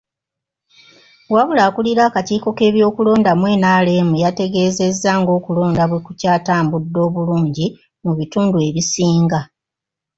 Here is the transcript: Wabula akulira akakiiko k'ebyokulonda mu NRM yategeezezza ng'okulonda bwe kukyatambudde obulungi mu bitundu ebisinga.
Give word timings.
Wabula 1.33 1.61
akulira 1.67 2.01
akakiiko 2.05 2.49
k'ebyokulonda 2.57 3.31
mu 3.39 3.45
NRM 3.63 4.09
yategeezezza 4.23 5.11
ng'okulonda 5.21 5.83
bwe 5.89 5.99
kukyatambudde 6.05 6.99
obulungi 7.07 7.65
mu 8.03 8.11
bitundu 8.17 8.57
ebisinga. 8.67 9.39